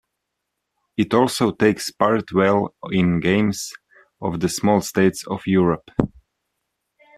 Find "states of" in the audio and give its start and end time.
4.81-5.45